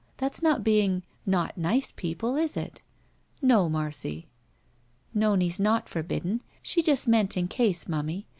That's 0.17 0.41
not 0.41 0.63
being— 0.63 1.03
^not 1.29 1.55
nice 1.57 1.91
people, 1.91 2.35
is 2.35 2.57
it?" 2.57 2.81
"No, 3.39 3.69
Marcy." 3.69 4.25
"Nonie's 5.13 5.59
not 5.59 5.87
forbidden. 5.87 6.41
She 6.63 6.81
just 6.81 7.07
meant 7.07 7.37
in 7.37 7.47
case, 7.47 7.85
momie. 7.85 8.25